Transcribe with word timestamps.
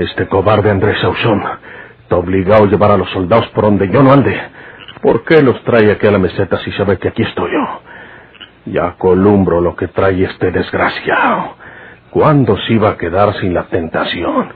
Este 0.00 0.26
cobarde 0.28 0.70
Andrés 0.70 0.98
Sauzón 1.02 1.42
está 2.00 2.16
obligado 2.16 2.64
a 2.64 2.66
llevar 2.68 2.90
a 2.90 2.96
los 2.96 3.10
soldados 3.10 3.46
por 3.48 3.64
donde 3.64 3.86
yo 3.90 4.02
no 4.02 4.10
ande. 4.10 4.34
¿Por 5.02 5.24
qué 5.24 5.42
los 5.42 5.62
trae 5.62 5.92
aquí 5.92 6.06
a 6.06 6.10
la 6.10 6.18
meseta 6.18 6.56
si 6.64 6.72
sabe 6.72 6.96
que 6.96 7.08
aquí 7.08 7.22
estoy 7.22 7.50
yo? 7.52 8.72
Ya 8.72 8.94
columbro 8.96 9.60
lo 9.60 9.76
que 9.76 9.88
trae 9.88 10.24
este 10.24 10.52
desgraciado. 10.52 11.54
¿Cuándo 12.08 12.56
se 12.56 12.72
iba 12.72 12.88
a 12.88 12.96
quedar 12.96 13.34
sin 13.40 13.52
la 13.52 13.64
tentación? 13.64 14.48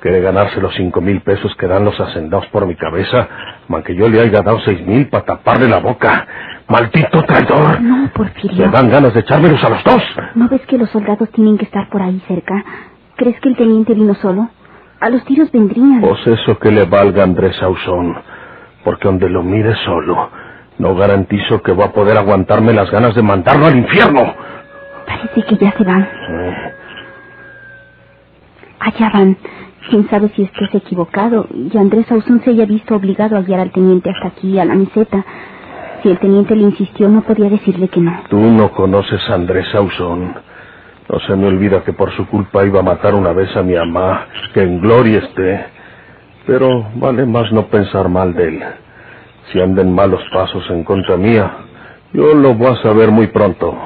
Quiere 0.00 0.20
ganarse 0.20 0.60
los 0.60 0.74
cinco 0.74 1.00
mil 1.00 1.20
pesos 1.20 1.54
que 1.54 1.68
dan 1.68 1.84
los 1.84 1.98
hacendados 2.00 2.46
por 2.48 2.66
mi 2.66 2.74
cabeza, 2.74 3.28
man 3.68 3.84
que 3.84 3.94
yo 3.94 4.08
le 4.08 4.22
haya 4.22 4.42
dado 4.42 4.58
seis 4.64 4.84
mil 4.84 5.06
para 5.08 5.24
taparle 5.24 5.68
la 5.68 5.78
boca. 5.78 6.26
¡Maldito 6.66 7.22
traidor! 7.22 7.80
No, 7.80 8.10
Porfirio. 8.12 8.66
¿Le 8.66 8.72
dan 8.72 8.90
ganas 8.90 9.14
de 9.14 9.20
echármelos 9.20 9.62
a 9.62 9.68
los 9.68 9.84
dos? 9.84 10.02
¿No 10.34 10.48
ves 10.48 10.62
que 10.66 10.78
los 10.78 10.90
soldados 10.90 11.30
tienen 11.30 11.58
que 11.58 11.64
estar 11.64 11.88
por 11.90 12.02
ahí 12.02 12.20
cerca? 12.26 12.64
¿Crees 13.14 13.38
que 13.40 13.50
el 13.50 13.56
teniente 13.56 13.94
vino 13.94 14.14
solo? 14.14 14.50
A 15.04 15.10
los 15.10 15.22
tiros 15.26 15.52
vendrían. 15.52 16.00
Pues 16.00 16.26
eso 16.26 16.58
que 16.58 16.70
le 16.70 16.86
valga 16.86 17.20
a 17.20 17.24
Andrés 17.24 17.54
Sauzón, 17.56 18.16
porque 18.84 19.06
donde 19.06 19.28
lo 19.28 19.42
mire 19.42 19.74
solo, 19.84 20.30
no 20.78 20.94
garantizo 20.94 21.60
que 21.60 21.74
va 21.74 21.86
a 21.86 21.92
poder 21.92 22.16
aguantarme 22.16 22.72
las 22.72 22.90
ganas 22.90 23.14
de 23.14 23.20
mandarlo 23.20 23.66
al 23.66 23.76
infierno. 23.76 24.34
Parece 25.06 25.42
que 25.42 25.56
ya 25.62 25.72
se 25.72 25.84
van. 25.84 26.08
Allá 28.80 29.10
van. 29.12 29.36
Quién 29.90 30.08
sabe 30.08 30.30
si 30.30 30.44
estés 30.44 30.74
equivocado 30.74 31.48
y 31.52 31.76
Andrés 31.76 32.06
Sauzón 32.06 32.40
se 32.42 32.52
haya 32.52 32.64
visto 32.64 32.96
obligado 32.96 33.36
a 33.36 33.42
guiar 33.42 33.60
al 33.60 33.72
teniente 33.72 34.08
hasta 34.08 34.28
aquí, 34.28 34.58
a 34.58 34.64
la 34.64 34.74
meseta. 34.74 35.22
Si 36.02 36.08
el 36.08 36.18
teniente 36.18 36.56
le 36.56 36.62
insistió, 36.62 37.10
no 37.10 37.20
podía 37.20 37.50
decirle 37.50 37.88
que 37.88 38.00
no. 38.00 38.22
Tú 38.30 38.40
no 38.40 38.70
conoces 38.70 39.20
a 39.28 39.34
Andrés 39.34 39.66
Sauzón. 39.70 40.34
No 41.08 41.20
se 41.20 41.36
me 41.36 41.46
olvida 41.46 41.84
que 41.84 41.92
por 41.92 42.10
su 42.12 42.26
culpa 42.28 42.64
iba 42.64 42.80
a 42.80 42.82
matar 42.82 43.14
una 43.14 43.32
vez 43.32 43.54
a 43.56 43.62
mi 43.62 43.74
mamá, 43.74 44.26
que 44.54 44.62
en 44.62 44.80
gloria 44.80 45.18
esté. 45.18 45.66
Pero 46.46 46.86
vale 46.94 47.26
más 47.26 47.52
no 47.52 47.66
pensar 47.66 48.08
mal 48.08 48.34
de 48.34 48.48
él. 48.48 48.64
Si 49.52 49.60
anden 49.60 49.94
malos 49.94 50.22
pasos 50.32 50.68
en 50.70 50.84
contra 50.84 51.16
mía, 51.16 51.50
yo 52.12 52.34
lo 52.34 52.54
voy 52.54 52.72
a 52.72 52.82
saber 52.82 53.10
muy 53.10 53.26
pronto. 53.28 53.76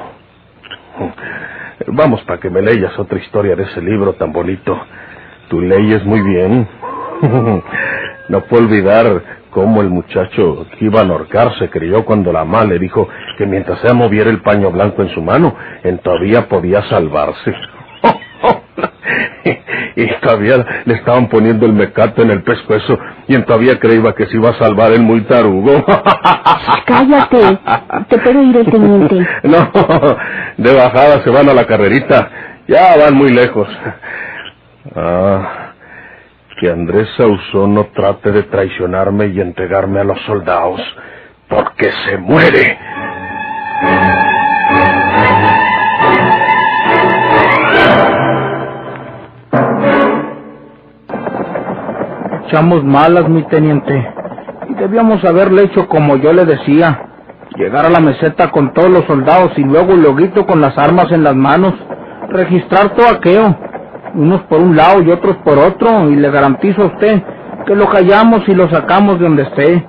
Vamos 1.87 2.21
para 2.23 2.39
que 2.39 2.49
me 2.49 2.61
leas 2.61 2.97
otra 2.97 3.19
historia 3.19 3.55
de 3.55 3.63
ese 3.63 3.81
libro 3.81 4.13
tan 4.13 4.31
bonito. 4.31 4.79
Tú 5.49 5.61
leyes 5.61 6.03
muy 6.05 6.21
bien. 6.21 6.67
No 8.29 8.41
puedo 8.41 8.65
olvidar 8.65 9.38
cómo 9.49 9.81
el 9.81 9.89
muchacho 9.89 10.65
que 10.77 10.85
iba 10.85 11.01
a 11.01 11.05
ahorcar 11.05 11.57
se 11.59 11.69
creyó 11.69 12.05
cuando 12.05 12.31
la 12.31 12.45
mamá 12.45 12.65
le 12.65 12.79
dijo 12.79 13.07
que 13.37 13.45
mientras 13.45 13.83
ella 13.83 13.93
moviera 13.93 14.29
el 14.29 14.41
paño 14.41 14.71
blanco 14.71 15.01
en 15.01 15.09
su 15.09 15.21
mano, 15.21 15.55
en 15.83 15.99
todavía 15.99 16.47
podía 16.47 16.83
salvarse. 16.89 17.53
Y 19.95 20.07
todavía 20.21 20.65
le 20.85 20.93
estaban 20.93 21.27
poniendo 21.27 21.65
el 21.65 21.73
mecate 21.73 22.21
en 22.21 22.31
el 22.31 22.41
pescuezo 22.43 22.97
y 23.27 23.37
todavía 23.39 23.79
creía 23.79 24.13
que 24.13 24.27
se 24.27 24.37
iba 24.37 24.51
a 24.51 24.57
salvar 24.57 24.93
el 24.93 25.01
muy 25.01 25.21
tarugo. 25.21 25.83
Cállate. 26.85 27.59
Te 28.07 28.17
puede 28.19 28.43
ir 28.43 28.57
el 28.57 28.71
teniente. 28.71 29.27
No, 29.43 29.71
de 30.57 30.73
bajada 30.73 31.21
se 31.23 31.29
van 31.29 31.49
a 31.49 31.53
la 31.53 31.65
carrerita. 31.65 32.29
Ya 32.67 32.95
van 32.97 33.15
muy 33.15 33.31
lejos. 33.31 33.67
Ah, 34.95 35.68
que 36.59 36.69
Andrés 36.69 37.07
Sauzón 37.15 37.73
no 37.73 37.85
trate 37.95 38.31
de 38.31 38.43
traicionarme 38.43 39.27
y 39.27 39.39
entregarme 39.39 40.01
a 40.01 40.03
los 40.03 40.19
soldados, 40.25 40.81
porque 41.47 41.89
se 42.05 42.17
muere. 42.17 42.77
Echamos 52.45 52.83
malas, 52.83 53.29
mi 53.29 53.43
teniente. 53.43 54.13
Y 54.69 54.73
debíamos 54.73 55.23
haberle 55.23 55.63
hecho 55.63 55.87
como 55.87 56.17
yo 56.17 56.33
le 56.33 56.45
decía. 56.45 57.05
Llegar 57.55 57.85
a 57.85 57.89
la 57.89 57.99
meseta 57.99 58.51
con 58.51 58.73
todos 58.73 58.89
los 58.89 59.05
soldados 59.05 59.51
y 59.57 59.63
luego 59.63 59.95
loguito 59.95 60.45
con 60.45 60.59
las 60.61 60.77
armas 60.77 61.11
en 61.11 61.23
las 61.23 61.35
manos. 61.35 61.73
Registrar 62.29 62.95
todo 62.95 63.07
aquello. 63.09 63.55
Unos 64.15 64.41
por 64.43 64.59
un 64.59 64.75
lado 64.75 65.01
y 65.01 65.11
otros 65.11 65.37
por 65.37 65.57
otro. 65.57 66.09
Y 66.09 66.15
le 66.15 66.29
garantizo 66.29 66.83
a 66.83 66.85
usted 66.87 67.23
que 67.65 67.75
lo 67.75 67.87
callamos 67.87 68.47
y 68.47 68.53
lo 68.53 68.69
sacamos 68.69 69.19
de 69.19 69.25
donde 69.25 69.43
esté. 69.43 69.85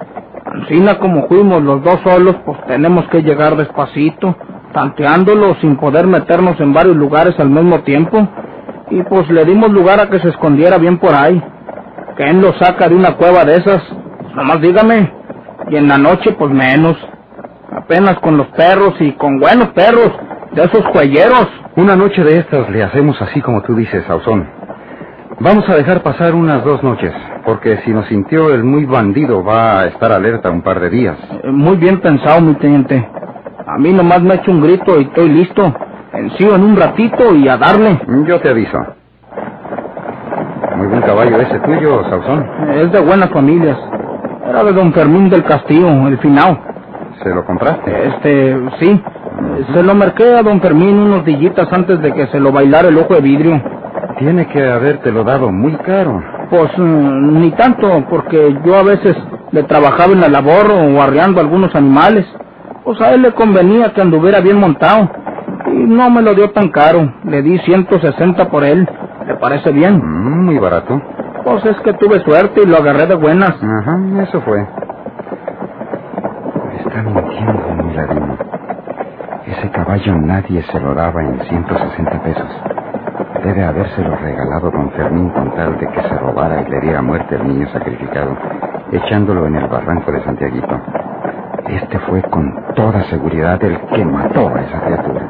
Encina 0.55 0.99
como 0.99 1.29
fuimos 1.29 1.63
los 1.63 1.83
dos 1.83 2.01
solos, 2.03 2.37
pues 2.45 2.59
tenemos 2.67 3.07
que 3.09 3.23
llegar 3.23 3.57
despacito, 3.57 4.37
tanteándolo 4.73 5.55
sin 5.61 5.77
poder 5.77 6.07
meternos 6.07 6.61
en 6.61 6.73
varios 6.73 6.97
lugares 6.97 7.39
al 7.39 7.51
mismo 7.51 7.81
tiempo. 7.81 8.29
Y 8.91 9.03
pues 9.05 9.29
le 9.31 9.45
dimos 9.45 9.71
lugar 9.71 10.01
a 10.01 10.11
que 10.11 10.19
se 10.19 10.29
escondiera 10.29 10.77
bien 10.79 10.99
por 10.99 11.15
ahí. 11.15 11.41
¿Quién 12.17 12.43
lo 12.43 12.53
saca 12.55 12.89
de 12.89 12.97
una 12.97 13.17
cueva 13.17 13.45
de 13.45 13.57
esas? 13.57 13.83
Nomás 14.35 14.61
dígame. 14.61 15.13
Y 15.71 15.77
en 15.77 15.89
la 15.89 15.99
noche, 15.99 16.33
pues 16.33 16.51
menos. 16.51 16.97
Apenas 17.73 18.19
con 18.19 18.37
los 18.37 18.49
perros 18.49 18.95
y 19.01 19.13
con 19.13 19.39
buenos 19.39 19.69
perros, 19.69 20.11
de 20.53 20.65
esos 20.65 20.83
cuelleros. 20.93 21.49
Una 21.77 21.97
noche 21.97 22.23
de 22.25 22.39
estas 22.39 22.69
le 22.71 22.83
hacemos 22.83 23.21
así 23.23 23.41
como 23.41 23.63
tú 23.63 23.75
dices, 23.75 24.05
Sauzón. 24.07 24.49
Vamos 25.39 25.67
a 25.69 25.75
dejar 25.75 26.03
pasar 26.03 26.35
unas 26.35 26.63
dos 26.65 26.83
noches, 26.83 27.13
porque 27.47 27.79
si 27.79 27.93
nos 27.93 28.07
sintió 28.07 28.53
el 28.53 28.63
muy 28.63 28.85
bandido 28.85 29.43
va 29.43 29.81
a 29.81 29.87
estar 29.87 30.13
alerta 30.13 30.51
un 30.51 30.63
par 30.63 30.81
de 30.81 30.91
días. 30.91 31.17
Eh, 31.45 31.51
Muy 31.51 31.77
bien 31.77 32.01
pensado, 32.01 32.41
mi 32.43 32.55
teniente. 32.55 33.09
A 33.67 33.79
mí 33.79 33.93
nomás 33.93 34.21
me 34.23 34.35
echo 34.35 34.51
un 34.51 34.61
grito 34.61 35.01
y 35.01 35.05
estoy 35.05 35.29
listo. 35.31 35.73
Encima 36.13 36.57
en 36.57 36.65
un 36.65 36.77
ratito 36.77 37.35
y 37.35 37.49
a 37.49 37.57
darle. 37.57 38.01
Yo 38.27 38.41
te 38.41 38.51
aviso. 38.51 38.77
Muy 40.77 40.89
buen 40.89 41.03
caballo 41.03 41.37
ese 41.41 41.59
tuyo, 41.61 42.03
Sauzón. 42.11 42.45
Es 42.75 42.91
de 42.93 43.01
buenas 43.01 43.31
familias. 43.31 43.79
Era 44.49 44.65
de 44.65 44.73
don 44.73 44.93
Fermín 44.93 45.31
del 45.31 45.45
Castillo, 45.45 45.89
el 46.09 46.19
finao. 46.19 46.59
¿Se 47.23 47.29
lo 47.31 47.45
compraste? 47.45 48.09
Este, 48.09 48.61
sí. 48.81 49.03
Se 49.75 49.83
lo 49.83 49.95
marqué 49.95 50.37
a 50.37 50.43
don 50.43 50.61
Fermín 50.61 50.99
unos 50.99 51.25
dillitas 51.25 51.73
antes 51.73 52.01
de 52.01 52.13
que 52.13 52.27
se 52.29 52.41
lo 52.41 52.53
bailara 52.53 52.89
el 52.89 52.99
ojo 52.99 53.15
de 53.15 53.21
vidrio. 53.21 53.63
Tiene 54.19 54.47
que 54.47 54.63
habértelo 54.69 55.25
dado 55.25 55.51
muy 55.51 55.75
caro. 55.77 56.21
Pues 56.51 56.71
mm, 56.77 57.41
ni 57.41 57.51
tanto, 57.53 58.05
porque 58.09 58.57
yo 58.65 58.77
a 58.77 58.83
veces 58.83 59.17
le 59.53 59.63
trabajaba 59.65 60.13
en 60.13 60.21
la 60.21 60.29
labor 60.29 60.71
o 60.71 61.03
arreando 61.03 61.41
algunos 61.41 61.75
animales. 61.75 62.27
Pues 62.85 63.01
a 63.01 63.13
él 63.15 63.23
le 63.23 63.33
convenía 63.33 63.93
que 63.93 64.01
anduviera 64.01 64.41
bien 64.41 64.59
montado. 64.59 65.11
Y 65.67 65.71
no 65.87 66.11
me 66.11 66.23
lo 66.23 66.35
dio 66.35 66.51
tan 66.51 66.69
caro. 66.71 67.13
Le 67.25 67.43
di 67.43 67.59
160 67.59 68.49
por 68.51 68.65
él. 68.65 68.89
¿Le 69.27 69.35
parece 69.37 69.71
bien? 69.73 69.97
Mm, 70.03 70.45
muy 70.47 70.59
barato. 70.59 71.01
Pues 71.45 71.65
es 71.67 71.77
que 71.81 71.93
tuve 71.95 72.21
suerte 72.25 72.63
y 72.63 72.67
lo 72.67 72.77
agarré 72.77 73.07
de 73.07 73.15
buenas. 73.15 73.51
Ajá, 73.51 73.99
eso 74.23 74.41
fue. 74.43 74.67
Está 76.79 77.03
mintiendo, 77.03 77.85
mi 77.85 77.95
ladino. 77.95 78.50
Ese 79.47 79.71
caballo 79.71 80.17
nadie 80.17 80.63
se 80.63 80.79
lo 80.81 80.95
daba 80.95 81.23
en 81.23 81.41
160 81.41 82.23
pesos. 82.23 82.47
Debe 83.43 83.65
habérselo 83.65 84.15
regalado 84.17 84.71
don 84.71 84.91
Fermín 84.91 85.31
con 85.31 85.51
tal 85.55 85.79
de 85.79 85.87
que 85.87 86.03
se 86.03 86.19
robara 86.19 86.61
y 86.61 86.71
le 86.71 86.81
diera 86.81 87.01
muerte 87.01 87.37
al 87.37 87.49
niño 87.49 87.67
sacrificado, 87.69 88.37
echándolo 88.93 89.47
en 89.47 89.57
el 89.57 89.67
barranco 89.67 90.13
de 90.13 90.23
Santiaguito. 90.23 90.79
Este 91.69 91.99
fue 92.01 92.21
con 92.23 92.55
toda 92.75 93.03
seguridad 93.05 93.63
el 93.65 93.81
que 93.81 94.05
mató 94.05 94.49
a 94.55 94.61
esa 94.61 94.81
criatura. 94.81 95.27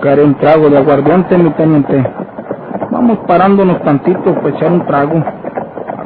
Quiere 0.00 0.24
un 0.24 0.34
trago 0.36 0.70
de 0.70 0.78
aguardiente, 0.78 1.36
mi 1.38 1.50
teniente. 1.50 2.06
Vamos 2.92 3.18
parándonos 3.26 3.82
tantito 3.82 4.32
para 4.34 4.50
echar 4.50 4.70
un 4.70 4.86
trago. 4.86 5.24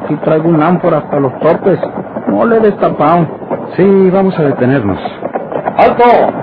Aquí 0.03 0.15
traigo 0.23 0.49
un 0.49 0.61
ánfora 0.63 0.97
hasta 0.99 1.19
los 1.19 1.37
topes. 1.39 1.79
No 2.27 2.45
le 2.45 2.57
he 2.57 2.59
destapado. 2.61 3.27
Sí, 3.75 4.09
vamos 4.11 4.37
a 4.39 4.43
detenernos. 4.43 4.99
¡Alto! 5.77 6.40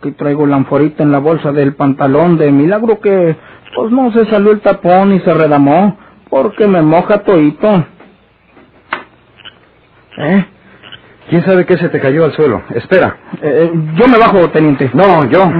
Aquí 0.00 0.12
traigo 0.12 0.46
la 0.46 0.56
anforita 0.56 1.02
en 1.02 1.12
la 1.12 1.18
bolsa 1.18 1.52
del 1.52 1.74
pantalón 1.74 2.38
de 2.38 2.50
milagro 2.50 3.00
que 3.00 3.36
pues 3.76 3.92
no 3.92 4.10
se 4.12 4.24
salió 4.30 4.50
el 4.50 4.60
tapón 4.60 5.12
y 5.12 5.20
se 5.20 5.34
redamó 5.34 5.98
porque 6.30 6.66
me 6.66 6.80
moja 6.80 7.18
toito. 7.18 7.84
¿Eh? 10.16 10.46
¿Quién 11.28 11.44
sabe 11.44 11.66
qué 11.66 11.76
se 11.76 11.90
te 11.90 12.00
cayó 12.00 12.24
al 12.24 12.32
suelo? 12.32 12.62
Espera. 12.74 13.14
Eh, 13.42 13.70
yo 13.94 14.08
me 14.08 14.16
bajo, 14.16 14.48
teniente. 14.48 14.90
No, 14.94 15.26
yo. 15.26 15.52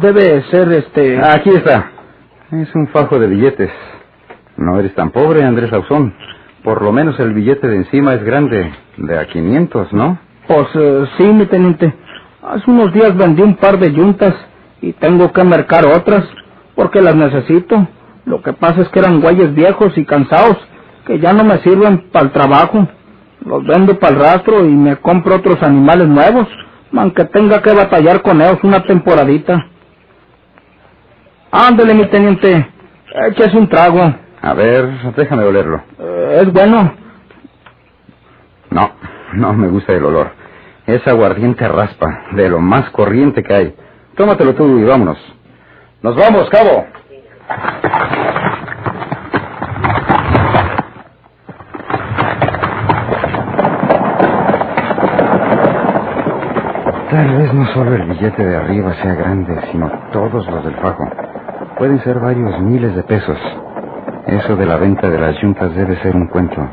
Debe 0.00 0.42
ser 0.50 0.72
este... 0.72 1.24
Aquí 1.24 1.50
está. 1.50 1.92
Es 2.50 2.74
un 2.74 2.88
fajo 2.88 3.20
de 3.20 3.28
billetes. 3.28 3.70
No 4.56 4.80
eres 4.80 4.96
tan 4.96 5.12
pobre, 5.12 5.44
Andrés 5.44 5.70
Lauzón. 5.70 6.12
Por 6.64 6.82
lo 6.82 6.90
menos 6.90 7.20
el 7.20 7.32
billete 7.32 7.68
de 7.68 7.76
encima 7.76 8.14
es 8.14 8.24
grande, 8.24 8.68
de 8.96 9.16
a 9.16 9.26
500, 9.26 9.92
¿no? 9.92 10.18
Pues 10.48 10.68
eh, 10.74 11.06
sí, 11.18 11.24
mi 11.24 11.46
teniente. 11.46 11.94
Hace 12.42 12.70
unos 12.70 12.92
días 12.92 13.16
vendí 13.16 13.42
un 13.42 13.56
par 13.56 13.78
de 13.78 13.92
yuntas 13.92 14.34
y 14.80 14.92
tengo 14.94 15.32
que 15.32 15.44
mercar 15.44 15.86
otras 15.86 16.24
porque 16.74 17.00
las 17.02 17.14
necesito. 17.16 17.88
Lo 18.26 18.42
que 18.42 18.52
pasa 18.54 18.82
es 18.82 18.88
que 18.90 19.00
eran 19.00 19.20
güeyes 19.20 19.54
viejos 19.54 19.96
y 19.98 20.04
cansados 20.04 20.58
que 21.06 21.20
ya 21.20 21.32
no 21.32 21.44
me 21.44 21.58
sirven 21.60 22.10
para 22.12 22.26
el 22.26 22.32
trabajo. 22.32 22.88
Los 23.44 23.64
vendo 23.66 23.98
para 23.98 24.14
el 24.14 24.20
rastro 24.20 24.64
y 24.64 24.70
me 24.70 24.96
compro 24.96 25.36
otros 25.36 25.62
animales 25.62 26.08
nuevos, 26.08 26.48
aunque 26.96 27.24
tenga 27.26 27.62
que 27.62 27.72
batallar 27.74 28.22
con 28.22 28.40
ellos 28.40 28.58
una 28.64 28.82
temporadita. 28.84 29.66
Ándale, 31.52 31.94
mi 31.94 32.06
teniente. 32.10 32.68
Échese 33.30 33.56
un 33.58 33.68
trago. 33.68 34.14
A 34.42 34.54
ver, 34.54 35.14
déjame 35.16 35.44
olerlo. 35.44 35.82
Eh, 35.98 36.40
¿Es 36.42 36.52
bueno? 36.52 36.94
No, 38.70 38.92
no 39.34 39.52
me 39.54 39.68
gusta 39.68 39.92
el 39.92 40.04
olor. 40.04 40.30
Es 40.86 41.06
aguardiente 41.06 41.66
raspa, 41.68 42.24
de 42.32 42.48
lo 42.48 42.60
más 42.60 42.90
corriente 42.90 43.42
que 43.42 43.54
hay. 43.54 43.74
Tómatelo 44.16 44.54
tú 44.54 44.78
y 44.78 44.84
vámonos. 44.84 45.18
Nos 46.02 46.16
vamos, 46.16 46.48
cabo. 46.50 46.86
Tal 57.10 57.36
vez 57.36 57.52
no 57.52 57.66
solo 57.74 57.94
el 57.94 58.04
billete 58.04 58.44
de 58.44 58.56
arriba 58.56 58.94
sea 58.94 59.14
grande, 59.14 59.54
sino 59.70 59.90
todos 60.12 60.46
los 60.46 60.64
del 60.64 60.74
fajo. 60.76 61.04
Pueden 61.76 62.00
ser 62.02 62.18
varios 62.18 62.58
miles 62.60 62.94
de 62.96 63.02
pesos. 63.02 63.38
Eso 64.26 64.56
de 64.56 64.66
la 64.66 64.76
venta 64.76 65.10
de 65.10 65.18
las 65.18 65.38
yuntas 65.40 65.74
debe 65.74 65.96
ser 66.02 66.16
un 66.16 66.28
cuento. 66.28 66.66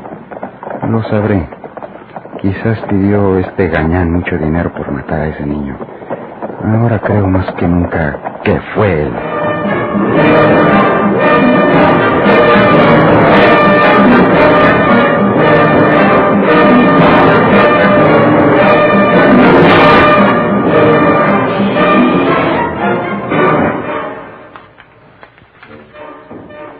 Lo 0.88 1.02
sabré. 1.04 1.59
Quizás 2.40 2.80
pidió 2.88 3.38
este 3.38 3.68
gañán 3.68 4.10
mucho 4.12 4.38
dinero 4.38 4.72
por 4.72 4.90
matar 4.90 5.20
a 5.20 5.28
ese 5.28 5.44
niño. 5.44 5.76
Ahora 6.64 6.98
creo 6.98 7.26
más 7.26 7.52
que 7.52 7.68
nunca 7.68 8.40
que 8.42 8.58
fue 8.74 9.02
él. 9.02 9.12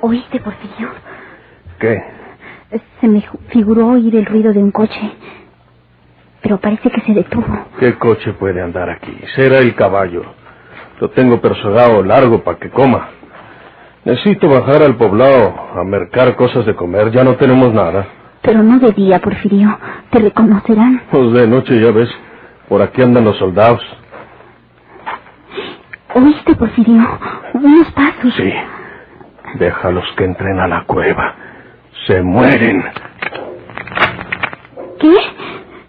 ¿Oíste, 0.01 0.41
Porfirio? 0.41 0.89
¿Qué? 1.79 2.03
Se 3.01 3.09
me 3.09 3.23
figuró 3.49 3.89
oír 3.89 4.17
el 4.17 4.25
ruido 4.25 4.55
de 4.55 4.63
un 4.63 4.71
coche. 4.71 5.13
Pero 6.51 6.61
parece 6.61 6.91
que 6.91 7.01
se 7.03 7.13
detuvo. 7.13 7.47
¿Qué 7.79 7.95
coche 7.95 8.33
puede 8.33 8.61
andar 8.61 8.91
aquí? 8.91 9.17
Será 9.37 9.59
el 9.59 9.73
caballo. 9.77 10.25
Lo 10.99 11.09
tengo 11.11 11.41
persogado 11.41 12.03
largo 12.03 12.43
para 12.43 12.59
que 12.59 12.71
coma. 12.71 13.11
Necesito 14.05 14.49
bajar 14.49 14.83
al 14.83 14.97
poblado 14.97 15.55
a 15.77 15.85
mercar 15.85 16.35
cosas 16.35 16.67
de 16.67 16.75
comer. 16.75 17.13
Ya 17.13 17.23
no 17.23 17.37
tenemos 17.37 17.73
nada. 17.73 18.05
Pero 18.43 18.65
no 18.65 18.81
de 18.81 18.91
día, 18.91 19.21
Porfirio. 19.21 19.79
Te 20.11 20.19
reconocerán. 20.19 21.03
Pues 21.13 21.33
de 21.35 21.47
noche, 21.47 21.81
ya 21.81 21.93
ves. 21.93 22.09
Por 22.69 22.83
aquí 22.83 23.01
andan 23.01 23.27
los 23.27 23.39
soldados. 23.39 23.81
¿Oíste, 26.17 26.57
Porfirio? 26.57 27.17
Unos 27.55 27.93
pasos. 27.93 28.35
Sí. 28.37 28.53
Déjalos 29.55 30.05
que 30.17 30.25
entren 30.25 30.59
a 30.59 30.67
la 30.67 30.83
cueva. 30.83 31.33
Se 32.09 32.21
mueren. 32.23 32.83
¿Qué? 34.99 35.15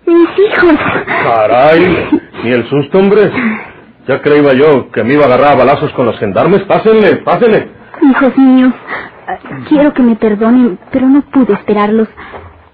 Mis 0.06 0.30
hijos. 0.40 0.76
Caray. 1.24 2.10
Ni 2.44 2.52
el 2.52 2.68
susto, 2.70 2.98
hombre. 3.00 3.32
Ya 4.08 4.22
creía 4.22 4.54
yo 4.54 4.90
que 4.92 5.04
me 5.04 5.14
iba 5.14 5.24
a 5.24 5.28
agarrar 5.28 5.54
a 5.54 5.56
balazos 5.56 5.92
con 5.94 6.06
los 6.06 6.18
gendarmes. 6.20 6.62
Pásenle, 6.64 7.18
pásenle. 7.18 7.70
Hijos 8.02 8.36
míos, 8.38 8.74
quiero 9.70 9.94
que 9.94 10.02
me 10.02 10.16
perdonen, 10.16 10.80
pero 10.92 11.08
no 11.08 11.22
pude 11.22 11.54
esperarlos. 11.54 12.08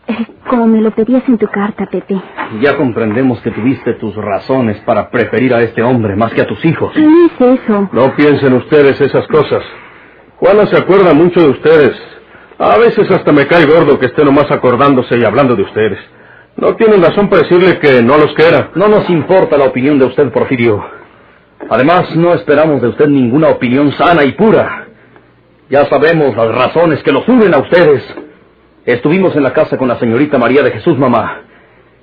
Eh, 0.08 0.26
Como 0.50 0.68
me 0.68 0.80
lo 0.82 0.92
pedías 0.92 1.28
en 1.28 1.38
tu 1.38 1.48
carta, 1.48 1.86
Pepe. 1.92 2.16
Ya 2.62 2.78
comprendemos 2.78 3.42
que 3.42 3.52
tuviste 3.52 3.96
tus 3.96 4.16
razones 4.16 4.78
para 4.86 5.10
preferir 5.10 5.54
a 5.54 5.62
este 5.62 5.84
hombre 5.84 6.16
más 6.16 6.34
que 6.34 6.42
a 6.42 6.48
tus 6.48 6.64
hijos. 6.64 6.96
No 6.96 7.26
es 7.26 7.60
eso. 7.60 7.90
No 7.92 8.16
piensen 8.16 8.54
ustedes 8.54 9.02
esas 9.02 9.28
cosas. 9.28 9.64
Juana 10.38 10.66
se 10.68 10.78
acuerda 10.78 11.14
mucho 11.14 11.42
de 11.42 11.50
ustedes. 11.50 12.02
A 12.58 12.78
veces 12.78 13.12
hasta 13.12 13.34
me 13.34 13.46
cae 13.48 13.66
gordo 13.66 14.00
que 14.00 14.06
esté 14.06 14.24
nomás 14.24 14.50
acordándose 14.50 15.18
y 15.18 15.26
hablando 15.26 15.58
de 15.58 15.64
ustedes. 15.64 16.00
No 16.58 16.76
tienen 16.76 17.04
razón 17.04 17.30
para 17.30 17.44
decirle 17.44 17.78
que 17.80 18.02
no 18.02 18.18
los 18.18 18.34
quiera. 18.34 18.72
No 18.74 18.88
nos 18.88 19.08
importa 19.12 19.58
la 19.58 19.66
opinión 19.66 20.00
de 20.00 20.06
usted, 20.06 20.32
Porfirio. 20.32 20.84
Además, 21.70 22.16
no 22.16 22.34
esperamos 22.34 22.82
de 22.82 22.88
usted 22.88 23.08
ninguna 23.08 23.50
opinión 23.50 23.92
sana 23.92 24.24
y 24.24 24.32
pura. 24.32 24.88
Ya 25.70 25.86
sabemos 25.86 26.36
las 26.36 26.54
razones 26.56 27.04
que 27.04 27.12
los 27.12 27.28
unen 27.28 27.54
a 27.54 27.60
ustedes. 27.60 28.04
Estuvimos 28.86 29.36
en 29.36 29.44
la 29.44 29.54
casa 29.54 29.78
con 29.78 29.88
la 29.88 30.00
señorita 30.00 30.40
María 30.40 30.64
de 30.64 30.72
Jesús, 30.72 30.98
mamá. 30.98 31.42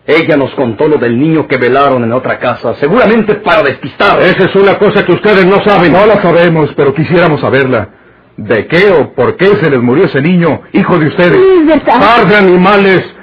Ella 0.07 0.37
nos 0.37 0.55
contó 0.55 0.87
lo 0.87 0.99
del 0.99 1.19
niño 1.19 1.49
que 1.49 1.57
velaron 1.57 2.05
en 2.05 2.13
otra 2.13 2.39
casa, 2.39 2.75
seguramente 2.75 3.37
para 3.37 3.63
despistar. 3.63 4.21
Esa 4.21 4.45
es 4.45 4.55
una 4.55 4.79
cosa 4.79 5.05
que 5.05 5.13
ustedes 5.13 5.47
no 5.47 5.65
saben. 5.65 5.93
No 5.93 6.07
la 6.07 6.21
sabemos, 6.21 6.71
pero 6.77 6.95
quisiéramos 6.95 7.41
saberla. 7.41 7.89
¿De 8.37 8.67
qué 8.67 8.93
o 8.93 9.15
por 9.15 9.37
qué 9.37 9.47
se 9.47 9.71
les 9.71 9.81
murió 9.81 10.05
ese 10.05 10.21
niño, 10.21 10.61
hijo 10.73 10.99
de 10.99 11.07
ustedes? 11.07 11.41
Es 11.41 11.67
verdad. 11.67 11.99
¡Par 11.99 12.29
de 12.29 12.37
animales! 12.37 13.14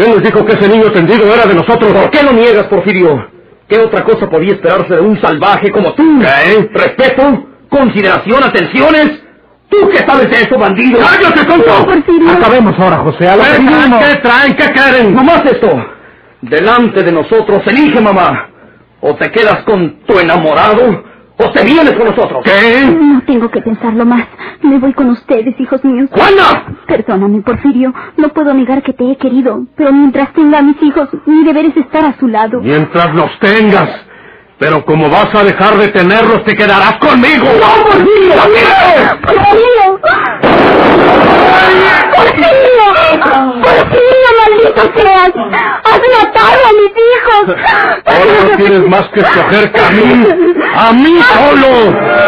¿Quién 0.00 0.14
les 0.14 0.22
dijo 0.22 0.46
que 0.46 0.52
ese 0.52 0.66
niño 0.66 0.90
tendido 0.92 1.26
era 1.26 1.44
de 1.44 1.52
nosotros? 1.52 1.92
¿Por 1.92 2.10
qué 2.10 2.22
lo 2.22 2.32
niegas, 2.32 2.64
Porfirio? 2.68 3.22
¿Qué 3.68 3.78
otra 3.80 4.02
cosa 4.02 4.30
podía 4.30 4.54
esperarse 4.54 4.94
de 4.94 5.00
un 5.02 5.20
salvaje 5.20 5.70
como 5.70 5.92
tú? 5.92 6.02
¿Qué? 6.22 6.70
¿Respeto? 6.72 7.46
¿Consideración? 7.68 8.42
¿Atenciones? 8.42 9.22
¿Tú 9.68 9.90
qué 9.90 9.98
sabes 9.98 10.30
de 10.30 10.36
eso, 10.40 10.58
bandido? 10.58 11.00
¡Cállate, 11.00 11.44
tonto! 11.44 11.84
Porfirio. 11.84 12.30
Acabemos 12.30 12.78
ahora, 12.78 12.96
José. 12.96 13.28
A. 13.28 13.34
¿Qué 13.36 14.16
traen? 14.22 14.56
¿Qué 14.56 14.72
quieren? 14.72 15.14
Nomás 15.14 15.44
esto. 15.44 15.68
Delante 16.40 17.02
de 17.02 17.12
nosotros, 17.12 17.60
elige, 17.66 18.00
mamá. 18.00 18.48
O 19.02 19.14
te 19.16 19.30
quedas 19.30 19.64
con 19.64 20.00
tu 20.06 20.18
enamorado, 20.18 21.04
o 21.42 21.50
te 21.52 21.64
vienes 21.64 21.92
con 21.96 22.06
nosotros. 22.06 22.42
¿Qué? 22.44 22.84
No 22.86 23.22
tengo 23.26 23.50
que 23.50 23.60
pensarlo 23.62 24.04
más. 24.04 24.26
Me 24.62 24.78
voy 24.78 24.92
con 24.92 25.10
ustedes, 25.10 25.58
hijos 25.58 25.84
míos. 25.84 26.08
¡Juana! 26.12 26.64
Perdóname, 26.86 27.40
Porfirio. 27.40 27.94
No 28.16 28.28
puedo 28.28 28.52
negar 28.54 28.82
que 28.82 28.92
te 28.92 29.10
he 29.10 29.16
querido. 29.16 29.64
Pero 29.76 29.92
mientras 29.92 30.32
tenga 30.34 30.58
a 30.58 30.62
mis 30.62 30.82
hijos, 30.82 31.08
mi 31.26 31.44
deber 31.44 31.66
es 31.66 31.76
estar 31.76 32.04
a 32.04 32.18
su 32.18 32.28
lado. 32.28 32.60
Mientras 32.60 33.14
los 33.14 33.30
tengas. 33.40 33.88
Pero 34.58 34.84
como 34.84 35.08
vas 35.08 35.34
a 35.34 35.42
dejar 35.42 35.76
de 35.78 35.88
tenerlos, 35.88 36.44
te 36.44 36.54
quedarás 36.54 36.98
conmigo. 36.98 37.46
¡No, 37.46 37.84
¡Porfirio! 37.84 38.34
¡Porfirio! 39.22 40.00
¡Porfirio, 43.62 44.28
maldito 44.38 44.82
seas! 45.00 45.32
¡Has 45.84 46.00
matado 46.14 46.60
a 46.68 46.72
mis 46.72 46.92
hijos! 47.08 47.44
Ahora 48.04 48.32
no 48.50 48.56
tienes 48.56 48.88
más 48.88 49.08
que 49.08 49.20
escoger 49.20 49.72
que 49.72 49.80
a 49.80 49.90
mí. 49.90 50.26
¡A 50.76 50.92
mí 50.92 51.20
solo! 51.34 52.19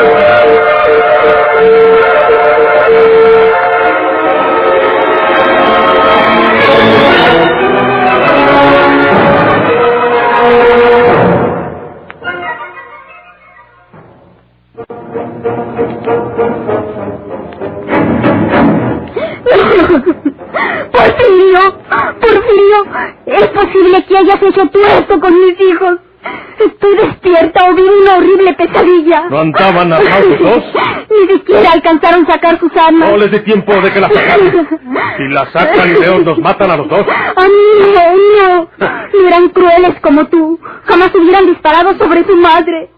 Pesadilla. 29.51 29.73
¿No 29.73 29.89
andaban 29.89 29.93
armados 29.93 30.27
los 30.29 30.41
dos? 30.41 30.65
Ni 31.11 31.37
siquiera 31.37 31.73
alcanzaron 31.73 32.25
a 32.25 32.33
sacar 32.33 32.59
sus 32.61 32.77
armas. 32.77 33.11
No 33.11 33.17
les 33.17 33.31
dé 33.31 33.41
tiempo 33.41 33.73
de 33.81 33.93
que 33.93 34.01
la 34.01 34.09
sacan. 34.09 34.69
Si 35.17 35.29
la 35.29 35.47
sacan 35.53 35.91
y 35.91 36.01
León 36.01 36.25
nos 36.25 36.39
matan 36.39 36.71
a 36.71 36.77
los 36.77 36.89
dos. 36.89 37.01
A 37.01 37.43
mí 37.43 37.93
no, 37.95 38.57
no. 38.57 38.69
No 39.13 39.29
eran 39.29 39.49
crueles 39.51 40.01
como 40.01 40.27
tú. 40.27 40.59
Jamás 40.85 41.15
hubieran 41.15 41.47
disparado 41.47 41.97
sobre 41.99 42.25
su 42.25 42.37
madre. 42.37 42.91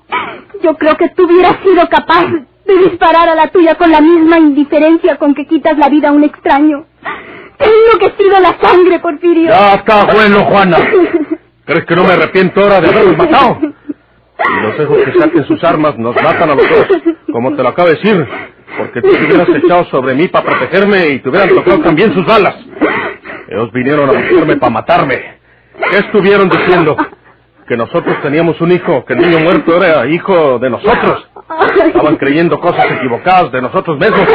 Yo 0.63 0.75
creo 0.77 0.97
que 0.97 1.09
tú 1.11 1.25
hubieras 1.25 1.57
sido 1.65 1.89
capaz 1.89 2.27
de 2.67 2.75
disparar 2.89 3.29
a 3.29 3.35
la 3.35 3.49
tuya 3.49 3.75
con 3.75 3.91
la 3.91 4.01
misma 4.01 4.39
indiferencia 4.39 5.17
con 5.17 5.35
que 5.35 5.47
quitas 5.47 5.77
la 5.77 5.89
vida 5.89 6.09
a 6.11 6.13
un 6.13 6.25
extraño. 6.25 6.85
Te 7.59 7.65
enloquecido 7.65 8.41
la 8.41 8.57
sangre, 8.61 8.99
Porfirio. 9.01 9.49
Ya 9.49 9.75
está 9.75 10.05
bueno, 10.13 10.45
Juana. 10.45 10.79
¿Crees 11.67 11.85
que 11.87 11.97
no 11.97 12.05
me 12.05 12.13
arrepiento 12.13 12.61
ahora 12.61 12.81
de 12.81 12.89
haberlos 12.89 13.17
matado? 13.17 13.59
Si 14.37 14.61
los 14.63 14.79
dejo 14.79 14.97
que 15.05 15.19
saquen 15.19 15.45
sus 15.47 15.63
armas, 15.65 15.97
nos 15.99 16.15
matan 16.17 16.51
a 16.51 16.55
los 16.55 16.69
dos. 16.69 16.87
Como 17.33 17.55
te 17.55 17.63
lo 17.63 17.69
acabo 17.69 17.89
de 17.89 17.95
decir. 17.95 18.27
Porque 18.77 19.03
tú 19.03 19.09
te 19.09 19.25
hubieras 19.25 19.49
echado 19.49 19.85
sobre 19.85 20.15
mí 20.15 20.29
para 20.29 20.47
protegerme 20.47 21.09
y 21.11 21.19
te 21.21 21.29
hubieran 21.29 21.51
tocado 21.51 21.79
también 21.81 22.13
sus 22.13 22.27
balas. 22.27 22.57
Ellos 23.49 23.71
vinieron 23.73 24.09
a 24.09 24.13
buscarme 24.13 24.57
para 24.57 24.71
matarme. 24.71 25.39
¿Qué 25.91 25.99
estuvieron 25.99 26.49
diciendo? 26.49 26.97
Que 27.69 27.77
nosotros 27.77 28.21
teníamos 28.23 28.61
un 28.61 28.73
hijo, 28.73 29.05
que 29.05 29.15
el 29.15 29.21
niño 29.21 29.39
muerto 29.41 29.77
era 29.83 30.07
hijo 30.07 30.59
de 30.59 30.71
nosotros. 30.71 31.31
Estaban 31.87 32.17
creyendo 32.17 32.59
cosas 32.59 32.87
equivocadas 32.91 33.53
de 33.53 33.63
nosotros 33.63 33.99
mismos 33.99 34.29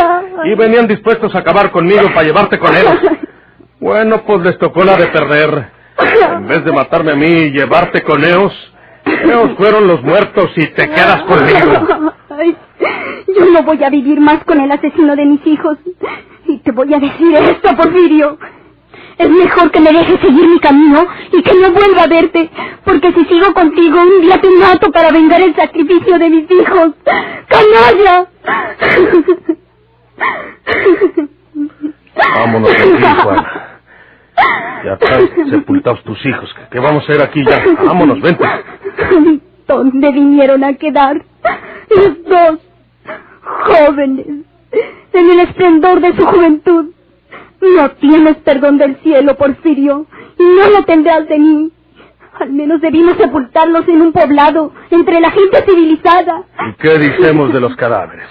y 0.45 0.55
venían 0.55 0.87
dispuestos 0.87 1.33
a 1.35 1.39
acabar 1.39 1.71
conmigo 1.71 2.07
para 2.13 2.23
llevarte 2.23 2.57
con 2.57 2.75
ellos. 2.75 2.95
Bueno, 3.79 4.23
pues 4.25 4.41
les 4.41 4.57
tocó 4.57 4.83
la 4.83 4.95
de 4.95 5.07
perder. 5.07 5.69
En 6.31 6.47
vez 6.47 6.63
de 6.63 6.71
matarme 6.71 7.11
a 7.11 7.15
mí 7.15 7.27
y 7.27 7.51
llevarte 7.51 8.03
con 8.03 8.23
ellos, 8.23 8.53
ellos 9.23 9.51
fueron 9.57 9.87
los 9.87 10.01
muertos 10.03 10.49
y 10.55 10.67
te 10.67 10.89
quedas 10.89 11.23
conmigo. 11.23 12.13
Ay, 12.29 12.55
Yo 13.27 13.45
no 13.51 13.63
voy 13.63 13.83
a 13.83 13.89
vivir 13.89 14.19
más 14.19 14.43
con 14.43 14.59
el 14.59 14.71
asesino 14.71 15.15
de 15.15 15.25
mis 15.25 15.45
hijos. 15.47 15.77
Y 16.47 16.57
te 16.59 16.71
voy 16.71 16.93
a 16.93 16.99
decir 16.99 17.35
esto, 17.35 17.75
Porfirio. 17.75 18.37
Es 19.17 19.29
mejor 19.29 19.69
que 19.71 19.81
me 19.81 19.91
dejes 19.91 20.19
seguir 20.21 20.47
mi 20.47 20.59
camino 20.59 21.05
y 21.33 21.41
que 21.43 21.53
no 21.55 21.71
vuelva 21.71 22.03
a 22.03 22.07
verte, 22.07 22.49
porque 22.85 23.11
si 23.11 23.25
sigo 23.25 23.53
contigo 23.53 24.01
un 24.01 24.21
día 24.21 24.39
te 24.39 24.49
mato 24.49 24.89
para 24.91 25.11
vengar 25.11 25.41
el 25.41 25.53
sacrificio 25.55 26.17
de 26.17 26.29
mis 26.29 26.49
hijos. 26.49 26.91
¡Canalla! 27.49 28.27
Vámonos 32.15 32.69
aquí, 32.71 32.91
Juan. 33.23 33.45
Ya 34.85 34.93
están 34.93 35.49
sepultados 35.49 36.03
tus 36.03 36.25
hijos. 36.25 36.53
¿Qué- 36.55 36.67
¿Qué 36.71 36.79
vamos 36.79 37.03
a 37.03 37.05
hacer 37.13 37.21
aquí 37.21 37.43
ya? 37.45 37.63
Vámonos, 37.85 38.21
vente. 38.21 38.45
¿Dónde 39.67 40.11
vinieron 40.11 40.63
a 40.63 40.73
quedar? 40.73 41.23
Los 41.89 42.23
dos, 42.23 42.59
jóvenes, 43.63 44.25
en 45.13 45.29
el 45.31 45.39
esplendor 45.41 45.99
de 46.01 46.15
su 46.15 46.25
juventud. 46.25 46.85
No 47.61 47.91
tienes 47.91 48.37
perdón 48.37 48.77
del 48.77 48.95
cielo, 48.97 49.35
Porfirio, 49.35 50.05
y 50.37 50.43
no 50.43 50.69
lo 50.69 50.83
tendrás 50.85 51.27
de 51.27 51.37
mí. 51.39 51.71
Al 52.39 52.51
menos 52.53 52.79
debimos 52.79 53.17
sepultarlos 53.17 53.85
en 53.89 54.01
un 54.01 54.13
poblado, 54.13 54.71
entre 54.91 55.19
la 55.19 55.29
gente 55.29 55.61
civilizada. 55.67 56.43
¿Y 56.69 56.73
qué 56.81 56.97
decimos 56.97 57.51
de 57.53 57.59
los 57.59 57.75
cadáveres? 57.75 58.27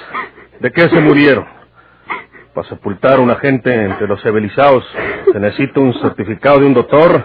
¿De 0.61 0.73
qué 0.73 0.89
se 0.89 0.99
murieron? 1.01 1.45
Para 2.55 2.69
sepultar 2.69 3.19
a 3.19 3.21
una 3.21 3.37
gente 3.37 3.73
entre 3.73 4.07
los 4.07 4.23
civilizados 4.23 4.85
se 5.33 5.39
necesita 5.39 5.81
un 5.81 5.95
certificado 6.01 6.61
de 6.61 6.67
un 6.67 6.75
doctor. 6.75 7.25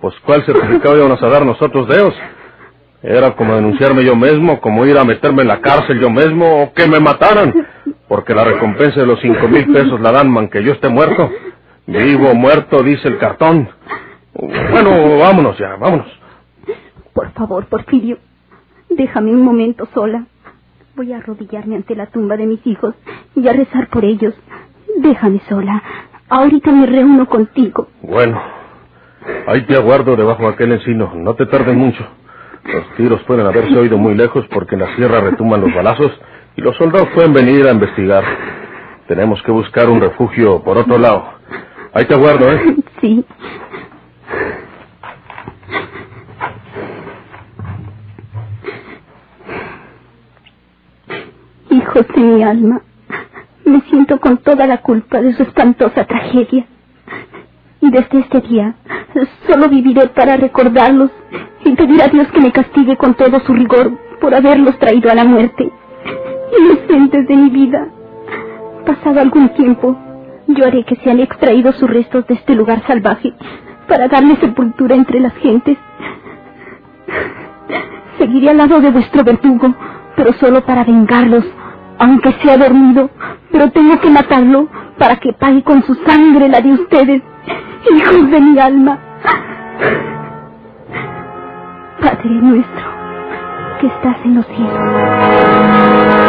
Pues 0.00 0.14
¿cuál 0.24 0.44
certificado 0.44 0.96
íbamos 0.96 1.22
a 1.22 1.28
dar 1.28 1.44
nosotros 1.44 1.88
de? 1.88 2.12
Era 3.02 3.32
como 3.32 3.54
denunciarme 3.54 4.04
yo 4.04 4.14
mismo, 4.14 4.60
como 4.60 4.86
ir 4.86 4.96
a 4.96 5.04
meterme 5.04 5.42
en 5.42 5.48
la 5.48 5.60
cárcel 5.60 5.98
yo 6.00 6.08
mismo 6.08 6.62
o 6.62 6.72
que 6.72 6.86
me 6.86 7.00
mataran. 7.00 7.52
Porque 8.08 8.34
la 8.34 8.44
recompensa 8.44 9.00
de 9.00 9.06
los 9.06 9.20
cinco 9.20 9.48
mil 9.48 9.66
pesos 9.72 10.00
la 10.00 10.12
dan 10.12 10.30
man 10.30 10.48
que 10.48 10.62
yo 10.62 10.72
esté 10.72 10.88
muerto. 10.88 11.30
Vivo 11.86 12.30
o 12.30 12.34
muerto, 12.34 12.82
dice 12.82 13.08
el 13.08 13.18
cartón. 13.18 13.68
Bueno, 14.34 15.18
vámonos 15.18 15.58
ya, 15.58 15.76
vámonos. 15.76 16.06
Por 17.12 17.30
favor, 17.32 17.66
Porfirio, 17.66 18.18
déjame 18.88 19.32
un 19.32 19.42
momento 19.42 19.86
sola. 19.92 20.26
Voy 21.02 21.12
a 21.12 21.16
arrodillarme 21.16 21.74
ante 21.74 21.96
la 21.96 22.06
tumba 22.06 22.36
de 22.36 22.46
mis 22.46 22.64
hijos 22.64 22.94
y 23.34 23.48
a 23.48 23.52
rezar 23.52 23.88
por 23.88 24.04
ellos. 24.04 24.34
Déjame 24.98 25.40
sola. 25.48 25.82
Ahorita 26.28 26.70
me 26.70 26.86
reúno 26.86 27.26
contigo. 27.26 27.88
Bueno, 28.02 28.40
ahí 29.48 29.62
te 29.66 29.74
aguardo 29.74 30.14
debajo 30.14 30.44
de 30.44 30.50
aquel 30.50 30.70
encino. 30.70 31.12
No 31.16 31.34
te 31.34 31.46
tardes 31.46 31.74
mucho. 31.74 32.06
Los 32.72 32.94
tiros 32.94 33.20
pueden 33.24 33.46
haberse 33.46 33.76
oído 33.76 33.98
muy 33.98 34.14
lejos 34.14 34.46
porque 34.54 34.76
en 34.76 34.82
la 34.82 34.94
sierra 34.94 35.20
retumban 35.20 35.62
los 35.62 35.74
balazos 35.74 36.12
y 36.54 36.60
los 36.60 36.76
soldados 36.76 37.08
pueden 37.16 37.32
venir 37.32 37.66
a 37.66 37.72
investigar. 37.72 38.22
Tenemos 39.08 39.42
que 39.42 39.50
buscar 39.50 39.90
un 39.90 40.00
refugio 40.00 40.62
por 40.62 40.78
otro 40.78 40.98
lado. 40.98 41.24
Ahí 41.94 42.04
te 42.04 42.14
aguardo, 42.14 42.48
¿eh? 42.48 42.76
Sí. 43.00 43.24
De 52.02 52.20
mi 52.20 52.42
alma, 52.42 52.82
me 53.64 53.80
siento 53.82 54.18
con 54.18 54.38
toda 54.38 54.66
la 54.66 54.78
culpa 54.78 55.20
de 55.20 55.34
su 55.34 55.44
espantosa 55.44 56.04
tragedia. 56.04 56.66
Y 57.80 57.90
desde 57.90 58.18
este 58.18 58.40
día 58.40 58.74
solo 59.46 59.68
viviré 59.68 60.08
para 60.08 60.36
recordarlos 60.36 61.10
y 61.64 61.70
pedir 61.76 62.02
a 62.02 62.08
Dios 62.08 62.26
que 62.32 62.40
me 62.40 62.50
castigue 62.50 62.96
con 62.96 63.14
todo 63.14 63.38
su 63.40 63.52
rigor 63.54 63.92
por 64.20 64.34
haberlos 64.34 64.76
traído 64.80 65.12
a 65.12 65.14
la 65.14 65.24
muerte. 65.24 65.70
Inocentes 66.60 67.28
de 67.28 67.36
mi 67.36 67.50
vida. 67.50 67.86
Pasado 68.84 69.20
algún 69.20 69.50
tiempo, 69.50 69.96
yo 70.48 70.66
haré 70.66 70.84
que 70.84 70.96
sean 70.96 71.20
extraídos 71.20 71.76
sus 71.76 71.88
restos 71.88 72.26
de 72.26 72.34
este 72.34 72.56
lugar 72.56 72.82
salvaje 72.84 73.32
para 73.86 74.08
darle 74.08 74.36
sepultura 74.36 74.96
entre 74.96 75.20
las 75.20 75.34
gentes. 75.34 75.78
Seguiré 78.18 78.50
al 78.50 78.56
lado 78.56 78.80
de 78.80 78.90
vuestro 78.90 79.22
verdugo, 79.22 79.72
pero 80.16 80.32
solo 80.34 80.64
para 80.64 80.82
vengarlos, 80.82 81.44
aunque 81.98 82.32
sea 82.42 82.56
dormido, 82.56 83.10
pero 83.50 83.70
tengo 83.70 83.98
que 84.00 84.10
matarlo 84.10 84.68
para 84.98 85.16
que 85.16 85.32
pague 85.32 85.62
con 85.62 85.82
su 85.84 85.94
sangre 85.94 86.48
la 86.48 86.60
de 86.60 86.72
ustedes, 86.72 87.22
hijos 87.94 88.30
de 88.30 88.40
mi 88.40 88.58
alma. 88.58 88.98
Padre 92.00 92.30
nuestro, 92.30 92.84
que 93.80 93.86
estás 93.86 94.16
en 94.24 94.34
los 94.36 94.46
cielos. 94.46 96.21